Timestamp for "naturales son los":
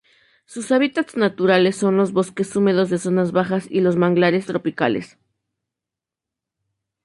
1.15-2.11